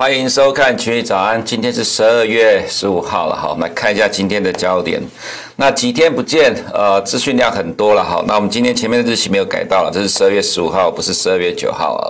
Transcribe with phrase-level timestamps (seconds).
[0.00, 4.98] 欢迎收看群益早安，今天是十二月十五号了，好，我们来看一下今天的焦点。
[5.56, 12.08] 那几天不见，呃，资讯量很多了，好，那我们今天前面的日期没有改到了，这是十二月十五号，不是十二月九号啊。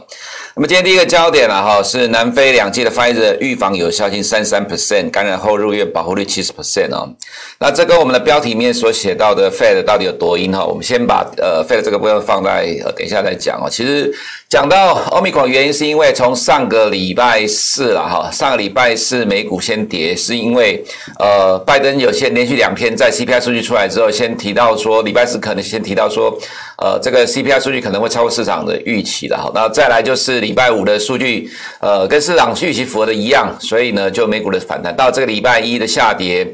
[0.54, 7.12] 那么今天第一个焦点了哈，是南非两剂的 Pfizer 预防有效性三十三 percent，感染后入院保护率七十 percent 哦。
[7.58, 10.64] 那这跟我们的标题面所写到的 Fed 到底有多阴哈？
[10.64, 13.68] 我们先把呃 Fed 这个部分放在呃等一下再讲哦。
[13.68, 14.14] 其实
[14.50, 20.84] 讲到 Omicron 原因是因为从上个礼拜四了哈，上个礼拜四美股先跌，是因为
[21.20, 26.36] 呃拜登有些连续两天在 CPI 数据出来之后，先提到说礼拜四可能先提到说，
[26.78, 29.52] 呃，这个 CPI 数据可能会超过市场的预期的哈。
[29.54, 31.48] 那再来就是礼拜五的数据，
[31.78, 34.92] 呃，跟市场预期符合的一样，所以呢，就美股的反弹。
[34.96, 36.44] 到这个礼拜一的下跌。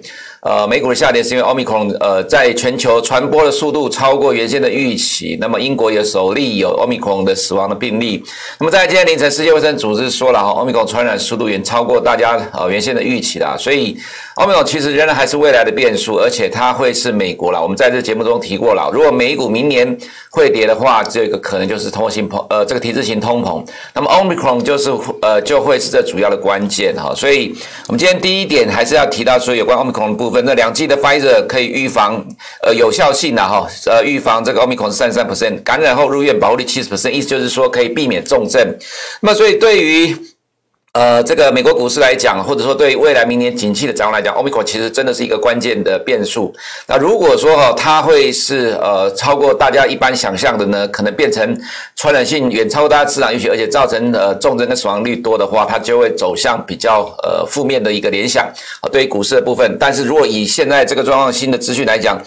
[0.47, 5.37] 呃，美股的下跌是因为奥密克戎呃在全球传播的速度超过原先的预期。
[5.41, 8.23] 那么英国也首例有奥密克戎的死亡的病例。
[8.61, 13.57] 那么在今天凌晨，世界卫生组织说了哈奥密克戎传染速度远超过大家呃原先的预期啦。
[13.59, 13.99] 所以
[14.37, 17.59] Omicron 其实仍然还是未来的变数，而且它会是美国啦。
[17.59, 19.97] 我们在这节目中提过了，如果美股明年
[20.29, 23.67] 会跌的话，这个可能就是通性膨呃这个体制型通膨。
[23.95, 27.15] 那么 Omicron 就是呃就会是这主要的关键哈。
[27.15, 27.55] 所以
[27.87, 30.45] 我们今天第一点还是要提到说有关 Omicron 的部分。
[30.45, 32.23] 那两剂的 Pfizer 可以预防，
[32.63, 38.63] 呃，有效性的哈，呃，预防这个 Omicron 三十三 percent，感染后入院保护率七十 percent，意思就是说可以避免重症。
[39.21, 40.15] 那么，所以对于
[40.97, 46.55] 呃，这个美国股市来讲，或者说对未来明年景气的展望来讲，Omicron 其实真的是一个关键的变数。
[46.87, 51.55] 那如果说哈，它会是呃超过大家一般想象的呢，可能变成
[51.97, 58.47] 传染性远超过大家市场预期，而且造成呃重症跟死亡率多的话，它就会走向比较呃负面的一个联想
[58.81, 59.77] 啊，对于股市的部分。
[59.79, 62.19] 但是如果以现在这个状况新的资讯来讲，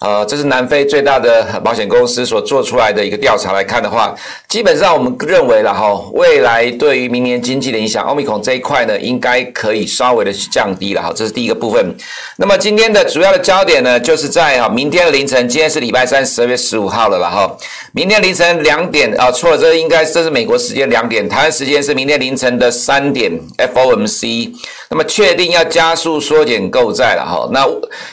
[0.00, 4.14] 呃，这是南非最大的保险公司所做出来的一个调查来看的话，
[4.46, 11.92] 基本上我们认为了哈，未来对于明年经济的影响，Omicron 这一块呢，应该可以稍微的降低了哈，这是第一个部分。
[12.36, 17.56] 那么今天的主要的焦点呢，就是在哈明天的凌晨，今天是礼拜三，十二月十五号了了哈，
[17.90, 23.32] 明天凌晨两点啊，错了，这应该这是美国时间两点，台湾时间是明天凌晨的三点
[23.74, 24.52] ，FOMC，
[24.90, 27.66] 那么确定要加速缩减购债了哈，那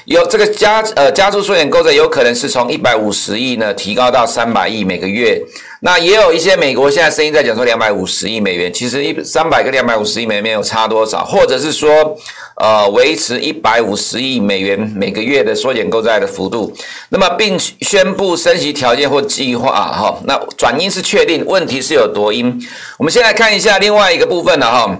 [0.06, 1.75] 有这个加呃加速缩减。
[1.76, 5.42] 或者有可能是从一百五十亿呢提高到三百亿每个月，
[5.82, 12.18] 那也有一些美国现在声音在讲说两百五十亿美元，其实一三百跟两百五十亿美元没有差多少，或者是说
[12.56, 16.74] 呃维持一百五十亿美元每个月的缩减购债的幅度，
[17.10, 22.58] 那么并宣布升息条件或计划哈，那转因是确定，问题是有多因？
[22.98, 24.98] 我们先来看一下另外一个部分的哈。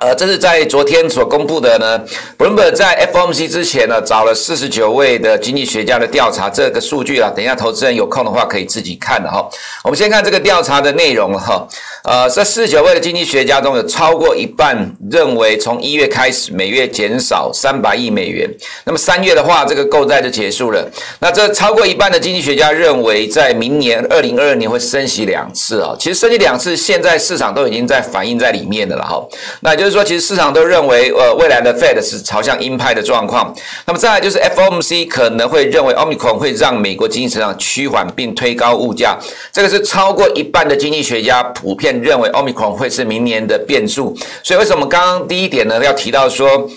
[0.00, 2.00] 呃，这是在昨天所公布的呢。
[2.38, 9.48] Bloomberg 在 FOMC 之前呢，找了四十九位的经济学家的调查，这个数据啊，等一下投资人有空的话可以自己看的哈。
[9.82, 11.66] 我们先看这个调查的内容哈。
[12.08, 18.48] 呃，这四十九位的经济学家中有超过一半认为，从一月开始每月减少三百亿美元，
[18.84, 20.90] 那么三月的话，这个购债就结束了。
[21.20, 25.94] 那这超过一半的经济学家认为，在明年二零二二年会升息两次啊。
[26.00, 29.22] 其实升息两次，现在市场都已经在反映在里面的了哈。
[29.60, 33.54] 那也就是说，其实市场都认为，呃，未来的 Fed 是朝向鹰派的状况。
[33.84, 39.14] 那么再来就是 FOMC 可能会认为 Omicon 会让美国经济成长趋缓并推高物价，
[39.52, 41.97] 这个是超过一半的经济学家普遍。
[42.02, 46.68] 认为欧米康会是明年的变数，所以为什么刚刚第一点呢，要提到说，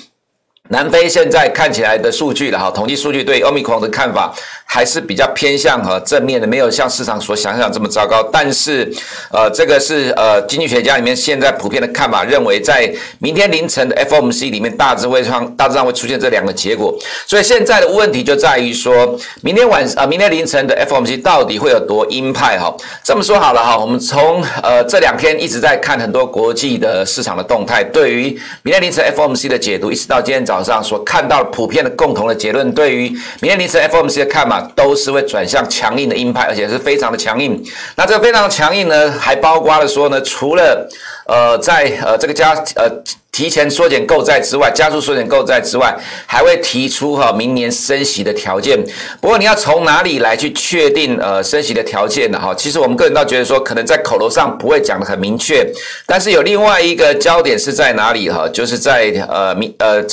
[0.71, 4.33] 南非现在看起来的数据了哈，统计数据对 Omicron 的看法。
[4.73, 8.23] 还是比较偏向和正面的，没有像市场所想象这么糟糕。
[8.31, 8.89] 但是，
[9.29, 12.89] 呃，这个是呃经济学家里面现在普遍的看法，认为在
[13.19, 16.97] 明天凌晨的 FOMC 里面大致会上大致上会出现这两个结果。
[17.27, 22.73] 所以现在的问题就在于说，明天晚啊、呃，明天凌晨的 FOMC 到底会有多鹰派哈？
[23.03, 33.09] 这么说好了哈，我们从呃这两天一直在看很多国际的市场的动态，对于明天凌晨 FOMC 的解读，一直到今天早上所看到的普遍的共同的结论，对于
[33.39, 34.67] 明天凌晨 FOMC 的看嘛。
[34.73, 37.61] 都是会转向强硬的鹰派，而且是非常的强硬。
[37.95, 40.89] 那这个非常强硬呢，还包括了说呢，除了
[41.27, 42.89] 呃在呃这个加呃
[43.31, 45.95] 提前缩减购债之外，加速缩减购债之外，
[46.25, 48.77] 还会提出哈明年升息的条件。
[49.21, 52.37] 不过你要从哪里来去确定呃升息的条件呢？
[52.39, 55.65] 哈，其实我们个人倒觉得说，可能在口头上不会讲的很明确，
[56.05, 58.47] 但是有另外一个焦点是在哪里哈？
[58.49, 60.03] 就是在呃明呃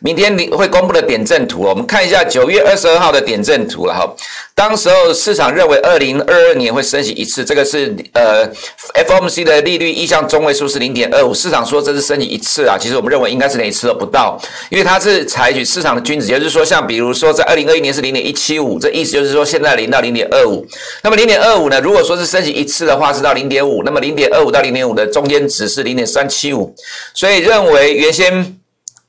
[0.00, 4.10] 明天你会公布的点阵图，我们看一下九月二十二号的点阵图了哈。
[4.54, 8.46] 当时候市场认为二零二二年会升息一次，这个是呃
[9.06, 20.66] FOMC 的利率意向中位数是零点二五，市场说这是升息一次啊，其实我们认为应该是连一次都不到，因为它是采取市场的均值，也就是说像比如说在二零二一年是零点一七五，这意思就是说现在零到零点二五，
[21.02, 26.74] 那么零点二五呢，如果说是升级一次的话是到零点五，那么零点二五到零点五的中间值是零点三七五，
[27.14, 28.61] 所以认为原先。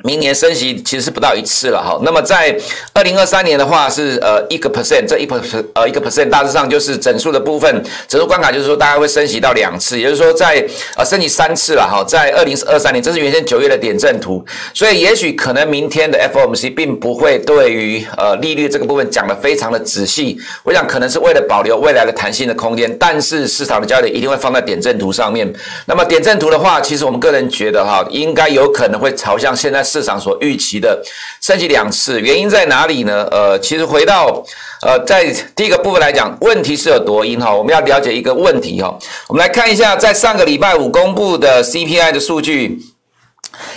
[0.04, 2.54] 明年升息其实是不到一次了哈，那么在
[2.92, 10.62] 二零二三年的话是呃一个 percent，这一 percent 呃一个 percent 大致上就是整数的部分，整数关卡就是说大概会升息到两次，也就是说在
[10.98, 25.50] 呃升息三次了哈，在二零二三年，这是原先九月的点阵图，所以也许可能明天的 FOMC 并不会对于呃利率这个部分讲得非常的仔细，我想可能是为了保留未来的弹性的空间，但是市场的焦点一定会放在点阵图上面。
[25.86, 29.82] 那么点阵图的话，其实我们个人觉得哈，应该有可能会朝向现在。
[29.94, 31.00] 市场所预期的
[31.40, 33.28] 升级两次，原因在哪里呢？
[33.30, 34.44] 呃，其实回到
[34.82, 38.98] 呃，在第一个部分来讲，问题是有多因哈，我们要了解一个问题哈。
[39.28, 42.93] 我们来看一下，在上个礼拜五公布的 CPI 的数据。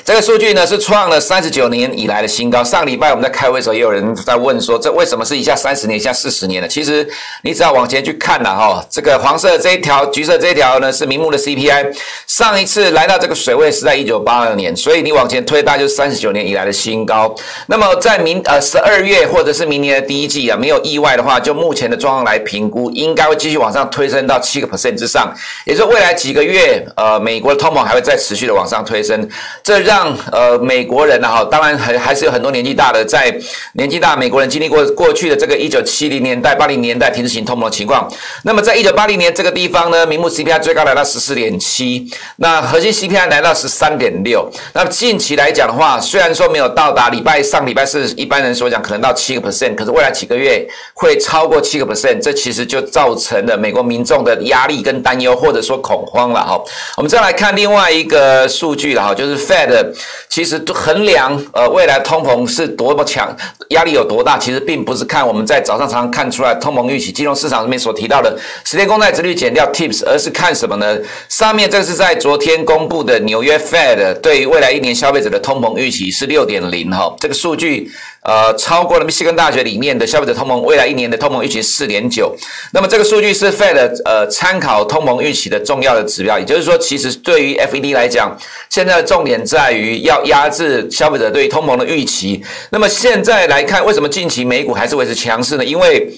[0.05, 2.64] 这个数据呢是创了三十九年以来的新高。
[2.64, 6.69] 上礼拜我们在开会的时候，也有人在问说，这为什么是一下三十年，一下四十年呢？
[6.69, 7.06] 其实
[7.43, 11.94] 你只要往前去看了哈，这个黄色这一条，橘色这一条呢是名目的 CPI，
[12.26, 17.34] 上一次来到这个水位是在一九八二年，所以你往前推，大概就是三十九年以来的新高。
[17.67, 25.34] 那么在明呃十二月或者是明年的第一季啊，没有意外的话，就目前的状况来评估，应该会继续往上推升到七个 percent 之上，
[25.67, 29.29] 也就是未来几个月，呃，美国的通膨还会再持续的往上推升。
[29.66, 33.36] 这让呃美国人呢哈，当然还还是有很多年纪大的，在
[33.72, 38.08] 年纪大美国人经历过过去的这个一九七零年代、八零年代停滞型通膨的情况。
[38.44, 44.48] 那么在一九八零年这个地方呢，名目 CPI 最高来到十四点七，那核心 CPI 来到十三点六。
[44.72, 50.64] 那近期来讲的话，虽然说没有到达礼拜上礼拜四一般人所讲可能到七个 percent，可是未来几个月
[50.94, 56.62] 会超过七个 percent，这其实就造成了美国民众的压力跟担忧，或者说恐慌了哈。
[56.96, 59.94] 我们再来看另外一个数据了哈，就是 Fed。
[60.29, 63.35] 其实衡量呃未来通膨是多么强，
[63.70, 70.99] 压力有多大，其实并不是看我们在早上常常看出来通膨预期，金融市场里面所提到的十年公债殖率减掉 TIPS，而是看什么呢？
[71.31, 77.91] 上面这是在昨天公布的纽约 Fed 对于未来一年消费者的通膨预期是六点零哈，这个数据。
[78.26, 82.34] 呃，超过了密西根大学里面的消费者通膨未来一年的通膨预期四点九，
[82.73, 88.37] 那么这个数据是 Fed 呃参考通膨预期的重要的指标，也就是说，其实对于 FED 来讲，
[88.69, 92.43] 现在的重点在于要压制消费者对于通膨的预期。
[92.70, 95.64] 那么现在来看，为什么近期美股还是维持强势呢？
[95.64, 96.12] 因为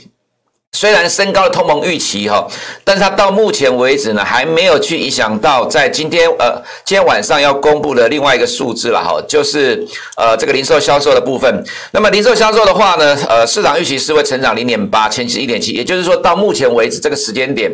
[0.73, 2.47] 虽然升高了通膨预期哈，
[2.85, 9.85] 但是它到目前为止呢，还没有去影响到在今天呃今天晚上要公布的另外一个数字了哈，就是
[10.17, 11.65] 呃这个零售销售的部分。
[11.91, 17.73] 那么零售销售的话呢，呃市场预期是会成长零点八，前期一点七，也就是说到目前为止这个时间点，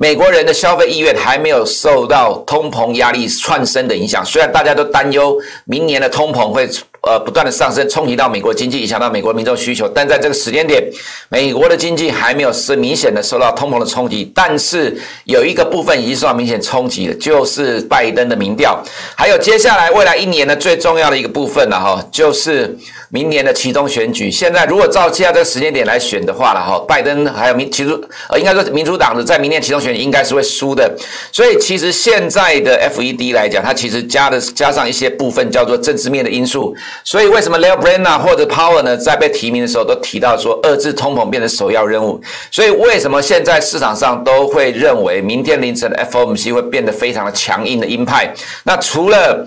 [0.00, 4.24] 美国人的消费意愿还没有受到通膨压力窜升的影响。
[4.24, 6.68] 虽然大家都担忧明年的通膨会。
[7.00, 9.88] 呃，不断的上升，冲击到美国经济，影响到美国民众需求。
[9.88, 10.82] 但在这个时间点，
[11.28, 14.30] 美国的经济还没有是明显的受到通膨的冲击。
[14.34, 18.82] 但是有一个部分已经受到明显冲击了，就是拜登的民调。
[19.14, 22.76] 还有接下来未来一年的最重要的一个部分了哈，就是
[23.10, 24.30] 明年的期中选举。
[24.30, 27.90] 现在如果照现在这个时间点来选的话了哈，拜登还有民其实
[28.28, 30.90] 呃，应该说民主党的在明年期中选举应该是会输的。
[31.32, 36.74] 所以其实现在的 FED 来讲，它其实加的加上一些部分叫做政治面的因素。
[37.04, 42.20] 所以，为什么 Lael Brainard 或者 Power 呢，在被提名的时候都提到说，遏制通膨变成首要任务。
[42.50, 48.32] 所以，为什么现在市场上都会认为明天凌晨的 FOMC 会变得非常的强硬的鹰派？
[48.64, 49.46] 那除了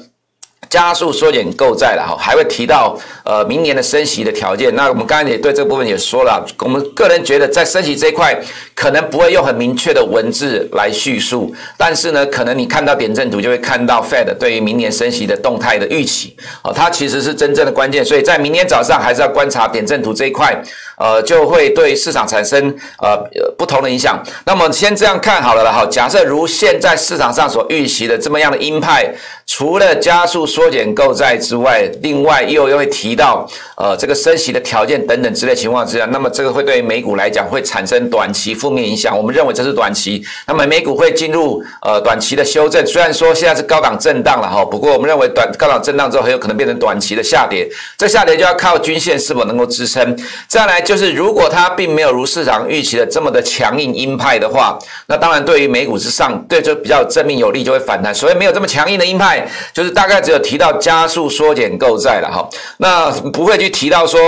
[0.72, 4.74] 加速缩减购债了哈，还会提到呃明年的升息的条件。
[4.74, 8.34] 那我们刚才也对这部分也说了，我们个人觉得在升息这一块
[8.74, 18.06] 可能不会用很明确的文字来叙述，但是呢，可能你看到点阵图就会看到 Fed 对于明年升息的动态的预期，哦，它其实是真正的关键。
[18.06, 20.58] 所以在明天早上还是要观察点阵图这一块，
[21.02, 23.18] 呃，就会对市场产生呃
[23.58, 24.22] 不同的影响。
[24.46, 29.12] 那么先这样看好了了哈，假设如现在市场上所预期的这么样的鹰派。
[29.48, 39.18] 除了加速缩减购债之外，另外又又会提到呃这个升息的条件等等之类情况之下，那么这个会对美股来讲会产生短期负面影响。
[39.18, 42.86] 我们认为这是短期，那么美股会进入呃短期的修正。
[42.88, 47.68] 虽然说现在是高档震荡了哈，不过我们认为短高档震荡之后很有可能变成短期的下跌。
[47.98, 50.18] 这下跌就要靠均线是否能够支撑。
[50.48, 58.14] 再来就是如果它并没有如市场预期的这么的强硬鹰派的话，那当然对于美股之上对就比较正面有利，就会反弹。
[58.14, 59.48] 所以没有这么强硬的鹰派。
[59.74, 62.46] 就是大概只有提到加速缩减购债了哈，
[62.80, 64.20] 那不会去提到说。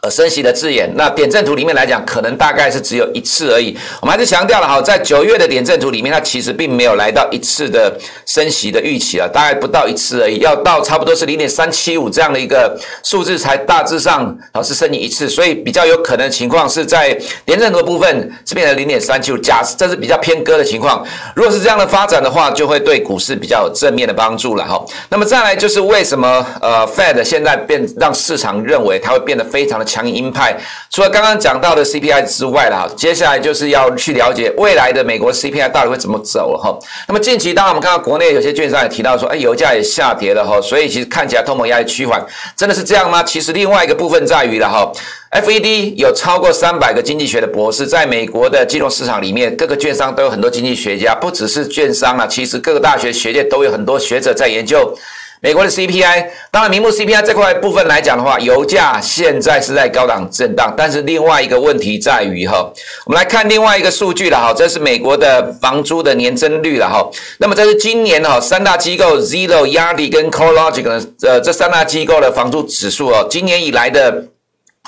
[0.00, 3.76] 呃，升息的字眼，那点阵图里面来讲，可能大概是只有一次而已。
[4.00, 7.92] 我们还是强调了哈，在九月的点阵图里面，它其实并没有来到一次的
[8.24, 17.12] 升息的预期了，大概不到一次而已，要到差不多是零点三七五这样的一个数字才大致上啊是升息一次，所以比较有可能的情况是在
[17.44, 21.04] 点阵图部分是变成零点三七五，假这是比较偏鸽的情况。
[21.34, 24.80] 如果是这样的发展的话，就会对股市比较有正面的帮助了哈。
[25.08, 29.87] 那么再来就是为什么呃 Fed 现在变让市场认为它会变得非常的。
[29.88, 30.54] 强硬鹰派，
[30.90, 36.78] 除了刚刚讲到的 CPI 之外啦，接下来就是要去了解未来的美国 CPI 到底会怎么走了哈。
[37.08, 43.22] 那么近期，当然我们看到国内有些券商也提到说，哎，油价也下跌了哈，所以其实看起来通膨压力趋缓，真的是这样吗？
[43.22, 44.92] 其实另外一个部分在于了哈
[45.32, 54.94] ，FED 有超过三百个经济学的博士，在美国的金融市场里面，各个券商都有很多经济学家，不只是券商啊，其实各个大学学界都有很多学者在研究。
[55.40, 60.74] 美国的 CPI，当然，名目 CPI 这块部分来讲的话，油价现在是在高档震荡。
[60.76, 62.70] 但是另外一个问题在于哈，
[63.06, 67.08] 我们来看另外一个数据了哈，这是美国的房租的年增率了哈。
[67.38, 74.24] 那么这是今年哈三大机构 Zero、Yardi 跟 CoreLogic 呃这三大机构的房租指数哦，今年以来的。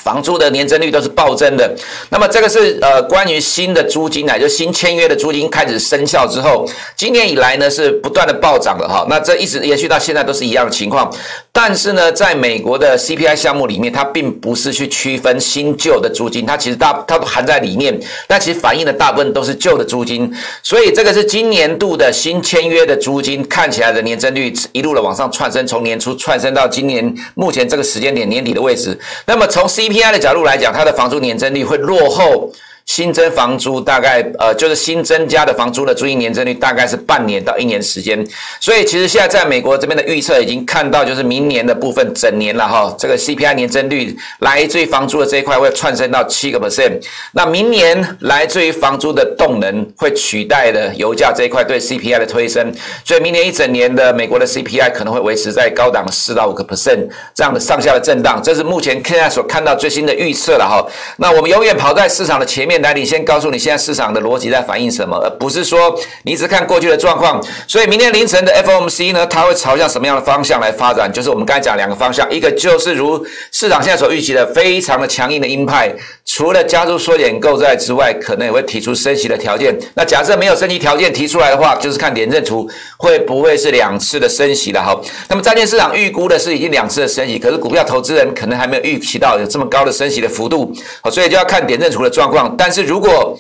[0.03, 1.71] 房租的年增率都是暴增的，
[2.09, 6.67] 那么这个是呃关于新的租金啊，就新签约的租金开始生效之后，
[6.97, 11.13] 今年以来呢是不断的暴涨的哈，那这一直延续到现在都是一样的情况。
[11.53, 28.99] 但是呢，在美国的 CPI 项目里面，它并不是去区分新旧的租金，它其实大它都含在里面，但其实反映的大部分都是旧的租金，所以这个是今年度的新签约的租金看起来的年增率一路的往上窜升，从年初窜升到今年目前这个时间点年底的位置。
[29.27, 32.51] 那么从 CPI 的角度来讲，它的房租年增率会落后。
[32.91, 38.27] 新增房租大概呃，就是新增加的房租的租金年增率大概是半年到一年时间，
[38.59, 60.85] 所以其实现在在美国这边的预测已经看到，就是明年的部分整年了哈，这个 CPI 年增率来自于房租的这一块会窜升到七个 percent，那明年来自于房租的动能会取代的油价这一块对 CPI 的推升，所以明年一整年的美国的 CPI 可能会维持在高档四到五个 percent 这样的上下的震荡，这是目前现在所看到最新的预测了哈。
[61.19, 62.80] 那我们永远跑在市场的前面。
[62.83, 67.43] 来，你先告诉你现在市场的逻辑在反映什么，而不是说你只看过去的状况。
[67.67, 71.11] 所以明天凌晨的 FOMC 呢，它会朝向什么样的方向来发展？
[71.13, 75.93] 就是我们刚才讲两个方向，一个就是如市场现在所预期的，非常的强硬的鹰派，
[76.25, 79.77] 除了加速缩减购债之外，可能也会提出升息的条件。
[79.95, 84.83] 那假设没有升息条件提出来的话，就是看点阵图会不会是两次的升息了。
[84.83, 90.73] 好，那么债券市场预估的是已经两次的升息，可是股票投资人可能还没有预期到有这么高的升息的幅度。
[91.03, 92.71] 好，所以就要看点阵图的状况，但。
[92.73, 93.37] 是如果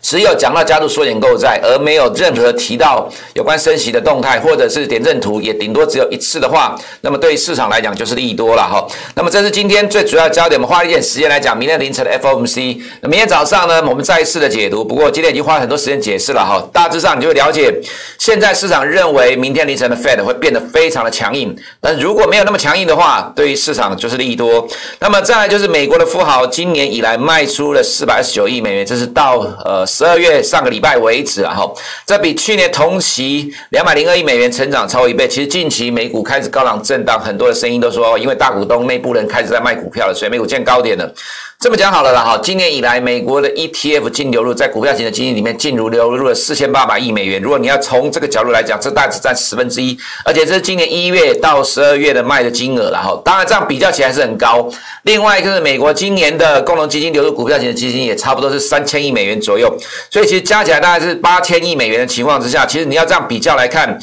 [0.00, 8.86] 只有讲到加速缩减购债，而没有任何提到有关升息的动态，或者是点阵图也顶多只有一次的话，那么对于市场来讲就是利多了哈。
[9.14, 12.80] 那么这是今天最主要焦点，我们花一点时间来讲明天凌晨的 FOMC。
[13.00, 14.84] 那明天早上呢，我们再一次的解读。
[14.84, 17.72] 不过今天已经花了很多时间解释了哈，大致上你就会了解，
[18.18, 24.66] 现在市场认为明天凌晨的 Fed 会变得非常的强硬，但如果没有那么强硬的话，对于市场就是利多。
[25.00, 29.38] 那么再来就是美国的富豪今年以来卖出了四百二十九亿美元，这是到。
[29.68, 31.70] 呃，十二月上个礼拜为止啊，哈，
[32.06, 35.28] 这比去年同期两百零二亿美元成长超过一倍。
[35.28, 41.12] 其实近期美股开始高浪震荡，很多的声音都说，因为大股东内部人开始在卖股票了，所以美股见高点了。
[41.60, 47.42] 这么讲好了啦，哈，今年以来美国的 ETF 净流入在股票型的基金里面净流流入了四千八百亿美元。
[47.42, 53.20] 如果你要从这个角度来讲，这大致占十分之一，而且这是今年一月到十二月的卖的金额了，哈。
[53.24, 54.70] 当然这样比较起来是很高。
[55.02, 59.76] 另外一个是美国今年的共同基金流入股票型的基金也差不多是三千亿美元左右，
[60.12, 63.98] 所以其实加起来大概是八千亿美元的情况之下，其实你要这样比较来看。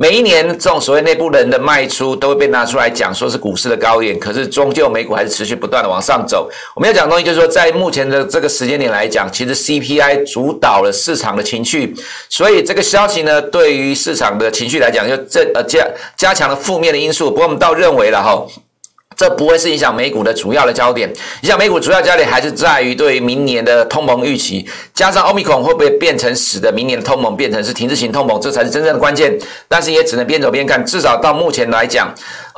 [0.00, 6.50] 每一年这种所谓内部人的卖出都会被拿出来讲，说是股市的高点，可是终究美股还是持续不断的往上走。
[6.74, 11.94] 我们要讲的东西就是说，在目前的这个时间点来讲，其实 CPI 主导了市场的情绪，
[12.30, 17.28] 所以这个消息呢，对于市场的情绪来讲，就这呃加加强了负面的因素。
[17.30, 18.42] 不过我们倒认为了哈。
[19.20, 21.06] 这不会是影响美股的主要的焦点，
[21.42, 29.38] 影响美股主要焦点还是在于对于明年的通膨预期，加上欧米孔会不会变成使得明年的通膨变成是停滞型通膨，这才是真正的关键。
[29.68, 32.10] 但是也只能边走边看，至少到目前来讲，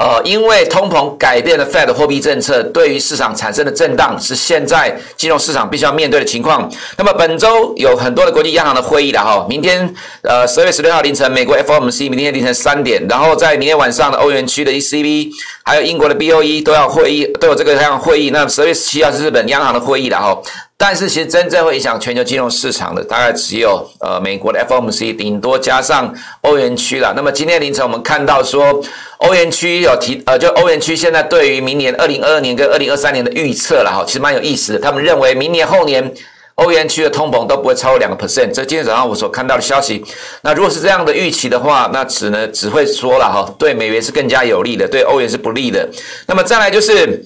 [0.02, 6.68] 呃，因为通膨改变了 Fed 货币政策，对于市场产生的震荡是现在金融市场必须要面对的情况。
[6.98, 15.30] 那么本周有很多的国际央行的会议了哈，明天呃十二月十六号凌晨美国 FOMC，明天凌晨三点，然后在明天晚上的欧元区的 ECB，
[15.62, 16.64] 还有英国的 BOE。
[16.64, 18.30] 都要会议，都有这个样会议。
[18.30, 20.42] 那十月十七号是日本央行的会议了哈。
[20.84, 27.12] 但是其实真正会影响全球金融市场的，大概只有呃美国的 FOMC，顶多加上欧元区了。
[27.14, 28.82] 那么今天凌晨我们看到说，
[29.18, 34.80] 欧元区有提呃，就欧元区现在对于明年二零二二年跟二零二三年的预测了哈，其实蛮有意思的。
[34.80, 36.12] 他们认为明年后年。
[36.56, 40.04] 欧元区的通膨都不会超过两个 percent，这今天早上我所看到的消息。
[40.42, 45.88] 那如果是这样的预期的话，那只能只会说了哈，对美元是更加有利的，对欧元是不利的。
[46.26, 47.24] 那么再来就是，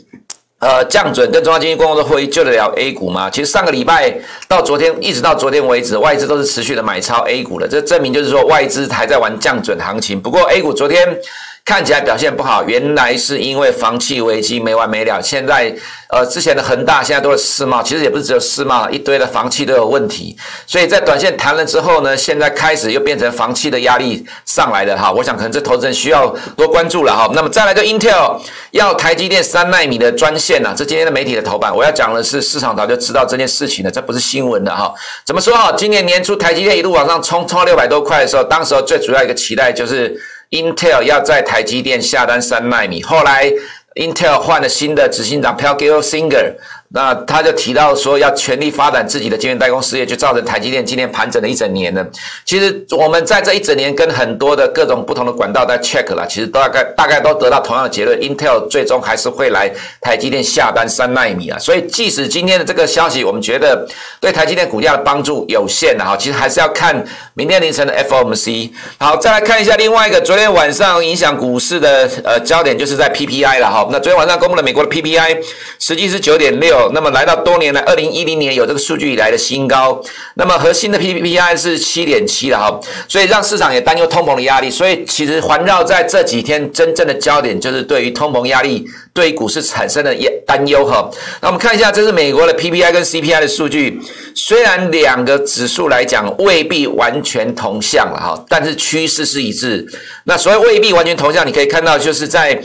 [0.59, 3.29] 呃，降准跟中央经济工作会议救得了 A 股吗？
[3.29, 4.13] 其实上个礼拜
[4.49, 10.21] 到昨天，一直到昨天为止，外资都是持续的买超 A 股的，这证明就是说外资还在玩降准行情。
[10.21, 11.19] 不过 A 股昨天。
[11.67, 15.21] 看起来表现不好，原来是因为房企危机没完没了。
[15.21, 15.75] 现在，
[16.09, 20.37] 呃，之前的恒大现在都是世贸，其实也不是只有世贸，一堆的房企都有问题。
[20.65, 25.11] 所以在短线谈了之后呢，现在开始又变成房企的压力上来了哈。
[25.11, 27.29] 我想可能这投资人需要多关注了哈。
[27.35, 34.95] 那么再来个 Intel 要台积电三奈米的专线呐，这今天的媒体的头版，我要讲的是市场早就知道这件事情了，这不是新闻的哈。
[35.25, 35.73] 怎么说哈？
[35.77, 40.17] 今年年初台积电一路往上冲，冲到六百多块的时候，当时候最主要一个期待就是。
[40.51, 43.53] Intel 要在台积电下单三纳米，后来
[43.95, 46.55] Intel 换了新的执行长 p e l g i l Singer，。
[46.89, 52.07] 那他就提到说，要全力发展自己的晶圆代工事业，就造成台积电今天盘整了一整年了。
[52.45, 59.69] 其实我们在这一整年跟很多的各种不同的管道在 check 了，其实大概大概都得到同样的结论，Intel 最终还是会来
[60.01, 61.59] 台积电下单三纳米啊。
[61.59, 63.85] 所以即使今天的这个消息，我们觉得
[64.21, 68.71] 对台积电股价的帮助有限的哈，其实还是要看明天凌晨的 FOMC。
[68.99, 73.89] 好，再来看一下另外一个昨天晚上影响股市的呃焦点，就是在 PPI 了哈。
[73.91, 75.39] 那昨天晚上公布了美国的 PPI，
[75.81, 76.76] 实际是九点六。
[76.95, 80.01] 那么来到多年来，二零一零年有这个数据以来的新高。
[80.35, 84.71] 那么核心的 PPI 是七点七了哈，所以让市场也担忧通膨的压力。
[84.71, 90.15] 所以其实环绕在这几天，真正的焦点就是对于通膨压力对股市产生的
[90.47, 91.11] 担忧哈。
[91.41, 94.01] 那我们看一下，这是美国的 PPI 跟 CPI 的数据，
[94.35, 99.87] 虽然两个指数来讲未必完全同向了哈，但是趋势是一致。
[100.25, 102.63] 那所谓未必完全同向，你可以看到就是在。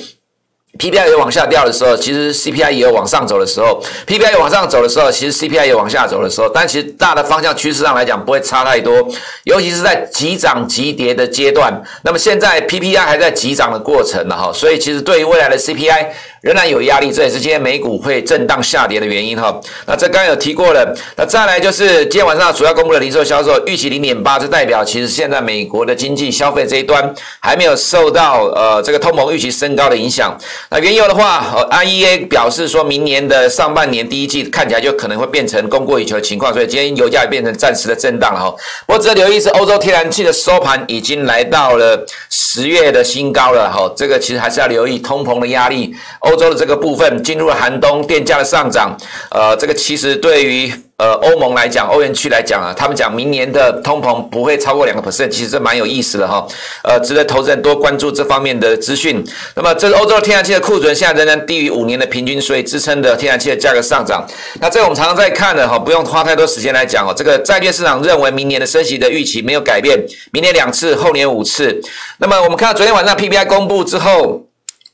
[0.80, 6.50] PPI 有往下掉的时候，其实 CPI 也有往上走的时候；PPI 有往上走的时候，其实 CPI 也有往下走的时候。
[6.50, 9.08] 但其实大的方向趋势上来讲，不会差太多，
[9.44, 11.82] 尤其是在急涨急跌的阶段。
[12.04, 16.08] 那么现在 PPI 还在急涨的过程了哈，所以其实对于未来的 CPI。
[16.42, 19.62] 仍然有压力，这也是今天美股会震荡下跌的原因哈。
[19.86, 30.36] 那这刚刚有提过了，那再来就是今天晚上主要公布的零售销售预期零点八，这代表其实现在美国的经济消费这一端还没有受到呃这个通膨预期升高的影响。
[30.70, 38.56] 那原油的话，IEA 表示说明年的上半年第一季看起来就可能会变成供过于求的情况，所以今天油价也变成暂时的震荡了哈。
[38.88, 45.94] 我值得留意是欧洲天然气的收盘已经来到了十月的新高了哈，这个其实还是要留意通膨的压力。
[46.20, 48.96] 欧洲的这个部分进入了寒冬，电价的上涨，
[49.32, 56.46] 呃，这个其实对于呃欧盟来讲，欧元区来讲啊，他们讲明年的通膨不会超过两个 percent，其实这蛮有意思的哈，
[56.84, 59.26] 呃，值得投资人多关注这方面的资讯。
[59.56, 64.24] 那么，这是欧洲天然气的库存现在仍然低于五年的平均，所以支撑的天然气的价格上涨。
[64.60, 67.12] 那这我们常常在看的哈，不用花太多时间来讲哦。
[67.18, 70.00] 这个债券市场认为明年的升息的预期没有改变，
[70.32, 71.82] 明年两次，后年五次。
[72.20, 74.44] 那么我们看到昨天晚上 PPI 公布之后。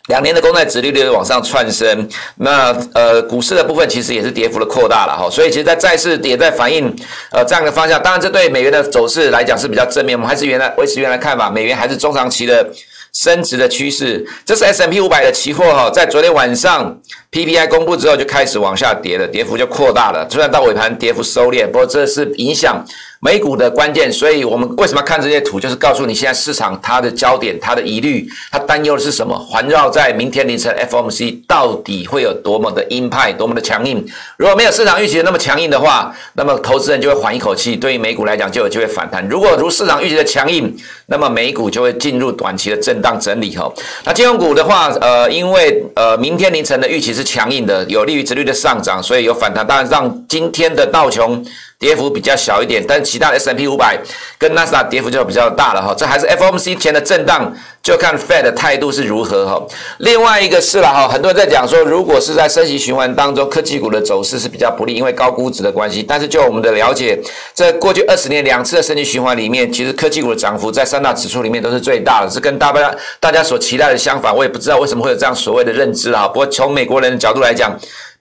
[0.08, 6.94] 两年的公债殖利率往上窜升，那呃股市的部分其实也是跌幅的扩大了哈，所以其实，在债市也在反映
[7.32, 8.02] 呃这样的方向。
[8.02, 12.66] 当然，这对美元的走势来讲是比较正面，我们还是原来维持原来看法，美元还是中长期的
[13.14, 14.26] 升值的趋势。
[14.46, 16.98] 这是 S M P 五百的期货哈，在昨天晚上
[17.32, 22.82] PPI 公布之后就开始往下跌了，跌幅就扩大了，虽然到尾盘跌幅收敛，不过这是影响。
[23.20, 25.60] 美股的关键，所以我们为什么看这些图？
[25.60, 29.38] 就是告诉你现在市场它的焦点、它的疑虑、它担忧的是什么？
[29.38, 34.06] 环绕在明天凌晨 FOMC 到底会有多么的鹰派、多么的强硬？
[34.38, 39.28] 如果没有市场预期的那么强硬的话，那么投资人就会缓一口气，对于美股来讲就有机会反弹。
[39.28, 40.76] 如果如市场预期的强硬，
[41.08, 43.56] 那么美股就会进入短期的震荡整理。
[43.56, 43.72] 哈，
[44.06, 49.66] 那金融股的话，呃，因为呃明天凌晨的预期是强硬的，有利于殖率的上涨，所以有反弹。
[49.66, 51.44] 当然，让今天的道琼。
[51.80, 54.00] 跌幅比较小一点，但其他的 S&P 五百
[54.40, 55.94] 跟纳斯达跌幅就比较大了哈。
[55.96, 59.64] 这还是 FOMC 前的震荡，就看 Fed 的态度是如何哈。
[60.00, 66.02] 另外一个是了哈，很多人在讲说，如果是在升息循环当中，科技股的走势是比较不利，因为高估值的关系。
[66.02, 67.20] 但是就我们的了解，
[67.54, 74.36] 在过去二十年两次的升息循环里面，其实科技股的涨幅在三大指数里面都是最大的，是跟大家大家所期待的相反。
[74.36, 76.28] 我也不知道为什么会有这样所谓的认知哈。
[76.28, 77.72] 不过从美国人的角度来讲，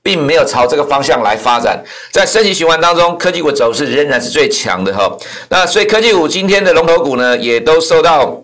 [0.07, 5.13] 并没有朝这个方向来发展，在升级循环当中，科技股走势仍然是最强的哈。
[5.49, 8.41] 那所以科技股今天的龙头股呢，也都受到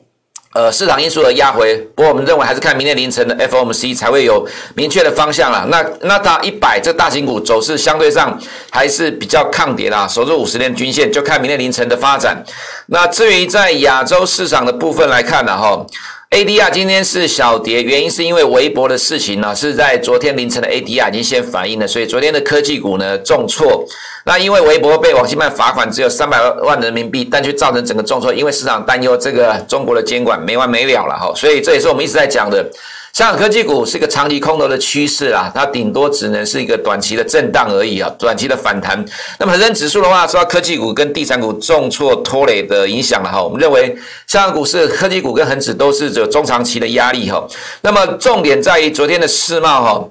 [0.54, 1.76] 呃市场因素的压回。
[1.94, 4.44] 不过我们认为还是看明天凌晨的 FOMC 才会有
[4.74, 5.64] 明确的方向啦。
[5.68, 8.36] 那那它一百这大型股走势相对上
[8.68, 12.42] 还是比较抗跌啦，守住五十年均线，就看明天凌晨的发展。
[12.86, 15.86] 那至于在亚洲市场的部分来看呢，哈。
[16.32, 23.84] ADR 今天是小跌，原因是因为微博的事情呢，是在昨天凌晨的 ADR 已经先反应了，所以昨天的科技股呢重挫。
[24.24, 32.66] 那因为微博被网信办罚款只有三百万人民币，但却造成整个重挫，因为市场担忧这个中国的监管没完没了了哈，所以这也是我们一直在讲的。
[33.12, 39.04] 香港科技股是一个长期空头的趋势啊，它顶多只能是一个短期的震荡而已啊，短期的反弹。
[39.38, 43.94] 那么恒生指数的话，受到科技股跟地产股重挫拖累的影响了哈，我们认为
[44.26, 47.46] 香港股市科技股跟恒指都是有中长期的压力哈。
[47.82, 50.08] 那么重点在于昨天的世贸哈，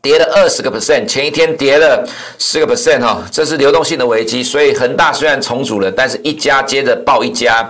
[0.00, 4.44] 跌了二十个 percent，前一天跌了十个 percent 哈，这是流动性的危机。
[4.44, 7.68] 所以恒大虽然重组了，但是一家接着爆一家。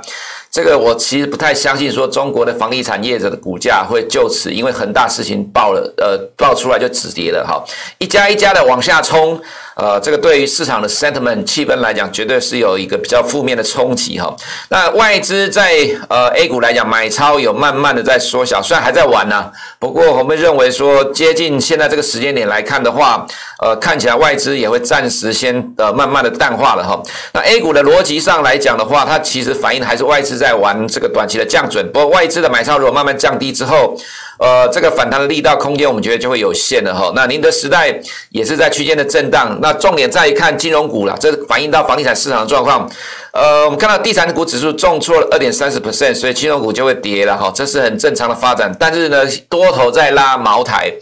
[0.59, 7.63] 这个我其实不太相信，说中国的房地产业者的股价会就此因为很大事情爆了，呃，爆出来就止跌了哈，
[7.99, 9.41] 一家一家的往下冲。
[9.79, 14.35] 呃，这个对于市场的 sentiment 气氛来讲，绝对是有一个比较负面的冲击哈。
[14.71, 15.73] 那外资在
[16.09, 23.25] 呃 A 股来讲，买超有慢慢的在缩小，虽然还在玩呢、不过我们认为说接近现在这个时间点来看的话，
[23.63, 27.01] 呃，看起来外资也会暂时先呃慢慢的淡化了哈。
[27.33, 33.97] 那 A 股的逻辑上来讲的话，它其实反映的还是外资在玩这个短期的降准，不过外资的买超如果慢慢降低之后。
[34.39, 37.13] 呃，这个反弹的力道空间，我们觉得就会有限了哈。
[37.15, 39.59] 那宁德时代也是在区间的震荡。
[39.61, 42.89] 那重点在于看金融股了，这反映到房地产市场的状况。
[43.33, 48.75] 呃，我们看到地产股指数重挫了二点三十 percent，所以金融股就会跌了哈，这是很正常的发展。
[48.79, 50.93] 但是呢，多头在拉茅台。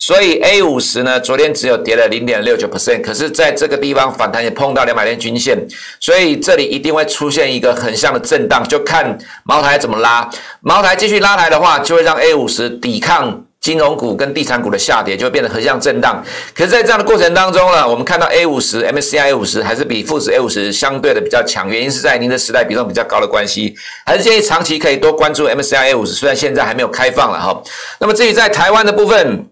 [0.00, 5.58] 所以 A 五十呢，昨天只有跌了零点六九 percent，可是在这个地方反弹也碰到两百天均线，
[6.00, 10.28] 所以这里一定会出现一个横向的震荡，就看茅台怎么拉。
[10.62, 16.24] 茅台继续拉抬的话，就会让 A 五十抵抗金融股跟地产股的下跌，就会变得横向震荡。
[16.56, 23.74] 可是，在这样的过程当中呢，我们看到 A 五十 MSCI A 五十还是比富时 A 五十相对的比较强，原因是在您的时代比重比较高的关系，
[24.06, 27.62] 还是建议长期可以多关注 MSCI A 五十，虽然现在还没有开放了哈。
[27.98, 29.46] 那么至于在台湾的部分。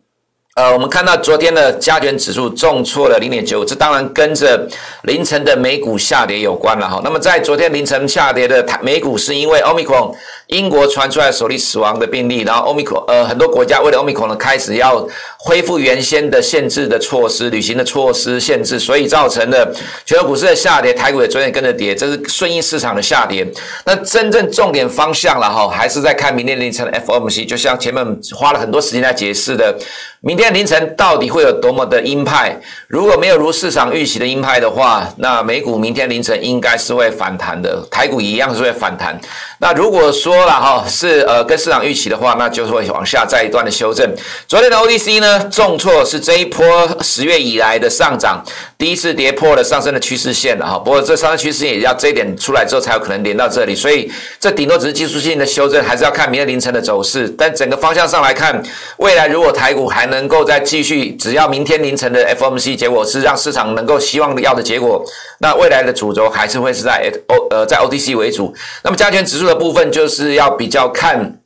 [0.58, 4.68] 呃，我们看到昨天的加权指数重挫了零点九五，这当然跟着
[5.04, 7.00] 凌晨的美股下跌有关了哈。
[7.04, 10.12] 那么在昨天凌晨下跌的台美股，是因为 Omicron。
[10.48, 15.06] 英国传出来首例死亡的病例，然后 Omicron 呃很多国家为了 Omicron 呢开始要
[15.38, 19.70] 恢复原先的限制的措施、旅行的措施限制，所以造成了
[20.06, 23.46] 全球股市的下跌，台股也昨天跟着跌，这是顺应市场的下跌。
[23.84, 28.02] 那真正重点方向了哈，还是在看明天凌晨的 FOMC，就像前面
[28.34, 29.78] 花了很多时间来解释的，
[30.20, 32.60] 明天凌晨到底会有多么的鹰派？
[32.88, 39.16] 如果没有如市场预期的鹰派的话，那美股明天凌晨应该是会反弹的，台股一样是会反弹。
[39.60, 44.12] 那如果说了哈，是呃跟市场预期的话，那就是会往下再一段的修正。
[44.48, 46.66] 昨天的 OTC 呢重挫，是这一波
[47.00, 48.42] 十月以来的上涨
[48.76, 50.76] 第一次跌破了上升的趋势线了哈。
[50.80, 57.32] 不过这上升趋势线也要这一点出来之后才有可能连到这里，所以这顶多只是技术性的修正，还是要看明天凌晨的走势。
[57.38, 58.60] 但整个方向上来看，
[58.96, 65.04] 未来如果台股还能够再继续，只要明天凌晨的 FOMC 结果是让市场能够希望的要的结果，
[65.38, 68.54] 那未来的主轴还是会是在 O 呃在 OTC 为主。
[68.82, 71.40] 那么加权指数的部分就是要比较看。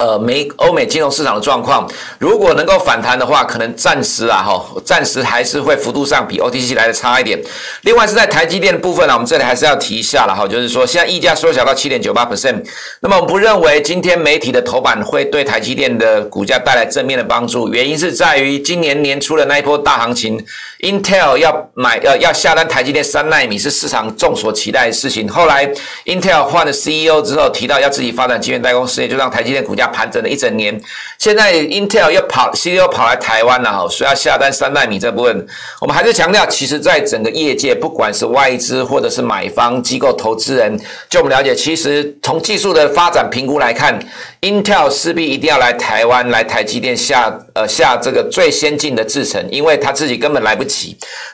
[0.00, 7.40] 呃，美欧美金融市场的状况，如果能够反弹的话，可能暂时啊，哈，暂时还是会幅度上比 OTC 来的差一点。
[7.82, 12.60] 另外是在台积电的部分呢，我们这里还是要提一下了哈，就是说现在溢价缩小到七点九八 percent，
[13.00, 20.44] 那么我们不认为今天媒体的头版会对台积电的股价带来正面的帮助，原因是在于今年年初的那一波大行情
[20.84, 25.66] ，Intel 要买呃要下单台积电三纳米是市场众所期待的事情，后来
[26.04, 29.90] Intel 换了 CEO 之后，提到要自己发展晶圆代工事业，就让台积电股价。
[29.94, 30.76] 盘整了一整年，
[31.20, 35.46] 现在 Intel 又跑，CEO 跑来台湾了哈，说要下单三纳米这部分，
[35.80, 40.76] 我们还是强调，其实在整个业界，不管是外资或者是买方机构投资人，
[41.08, 43.96] 就我们了解，其实从技术的发展评估来看
[44.40, 50.73] ，Intel 势必一定要来台湾，来台积电下呃下这个最先进的制程，因为他自己根本来不及。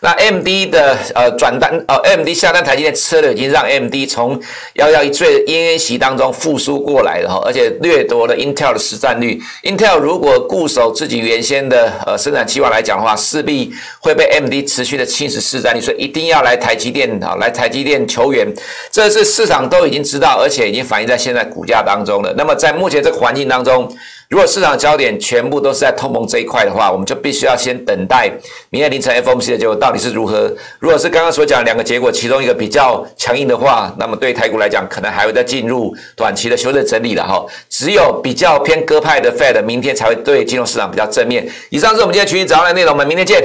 [0.00, 4.40] 那 MD 的呃转单呃，MD 下单台积电车的已经让 MD 从
[4.74, 9.40] 幺幺一最奄奄息当中复苏过来了哈，而且掠夺了 Intel 的市占率。
[9.64, 18.46] Intel 如果固守自己原先的呃生产计划来讲的话，势必会被 MD 持续的侵蚀市占率，所以一定要来台积电啊，来台积电求援。
[18.90, 22.34] 这是市场都已经知道，而且已经反映在现在股价当中了。
[22.36, 23.88] 那么在目前这个环境当中，
[24.30, 28.30] 如果市场焦点全部都是在通膨这一块的话，我们就必须要先等待
[28.70, 30.48] 明天凌晨 FOMC 的结果到底是如何。
[30.78, 37.44] 如果是刚刚所讲两个结果，其中一个比较强硬的话，那么对台股来讲，可能还会再进入短期的修正整理了哈。
[37.68, 41.50] 只有比较偏鸽派的 Fed，明天才会对金融市场比较正面。
[41.70, 43.42] 以上是我们今天群益早上的内容，我们明天见。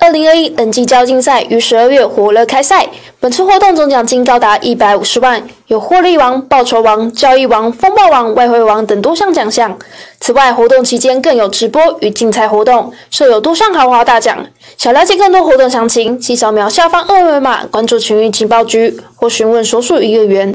[0.00, 2.88] 二零二一等级交竞赛于十二月火热开赛，
[3.20, 9.78] 本次活动总奖金高达一百五十万，有获利王、报酬王、交易王、风暴王、外汇王等多项奖项。
[10.18, 14.46] 此外，活动期间更有直播与竞猜活动，设有多项豪华大奖。
[14.78, 20.54] 想了解更多活动详情，请扫描下方二维码关注群益情报局或询问所属营业员。